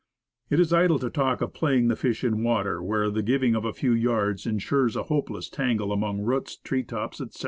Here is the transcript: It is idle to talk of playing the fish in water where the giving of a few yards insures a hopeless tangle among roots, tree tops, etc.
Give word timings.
It 0.49 0.59
is 0.59 0.73
idle 0.73 0.97
to 0.97 1.11
talk 1.11 1.41
of 1.41 1.53
playing 1.53 1.87
the 1.87 1.95
fish 1.95 2.23
in 2.23 2.41
water 2.43 2.81
where 2.81 3.11
the 3.11 3.21
giving 3.21 3.53
of 3.53 3.65
a 3.65 3.71
few 3.71 3.93
yards 3.93 4.47
insures 4.47 4.95
a 4.95 5.03
hopeless 5.03 5.47
tangle 5.47 5.91
among 5.91 6.21
roots, 6.21 6.55
tree 6.55 6.81
tops, 6.81 7.21
etc. 7.21 7.39